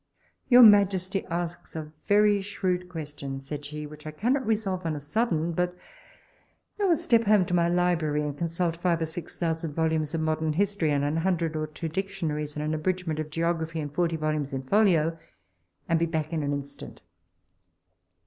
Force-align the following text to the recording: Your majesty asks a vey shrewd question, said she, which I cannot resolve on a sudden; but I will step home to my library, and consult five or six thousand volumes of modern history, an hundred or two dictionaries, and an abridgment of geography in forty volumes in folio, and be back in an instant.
Your 0.49 0.63
majesty 0.63 1.23
asks 1.27 1.75
a 1.75 1.91
vey 2.07 2.41
shrewd 2.41 2.89
question, 2.89 3.39
said 3.39 3.63
she, 3.63 3.85
which 3.85 4.07
I 4.07 4.09
cannot 4.09 4.47
resolve 4.47 4.83
on 4.83 4.95
a 4.95 4.99
sudden; 4.99 5.51
but 5.51 5.77
I 6.79 6.85
will 6.85 6.97
step 6.97 7.25
home 7.25 7.45
to 7.45 7.53
my 7.53 7.69
library, 7.69 8.23
and 8.23 8.35
consult 8.35 8.77
five 8.77 9.03
or 9.03 9.05
six 9.05 9.37
thousand 9.37 9.75
volumes 9.75 10.15
of 10.15 10.21
modern 10.21 10.53
history, 10.53 10.89
an 10.89 11.17
hundred 11.17 11.55
or 11.55 11.67
two 11.67 11.87
dictionaries, 11.87 12.55
and 12.55 12.65
an 12.65 12.73
abridgment 12.73 13.19
of 13.19 13.29
geography 13.29 13.79
in 13.79 13.89
forty 13.91 14.15
volumes 14.15 14.53
in 14.53 14.63
folio, 14.63 15.15
and 15.87 15.99
be 15.99 16.07
back 16.07 16.33
in 16.33 16.41
an 16.41 16.51
instant. 16.51 17.03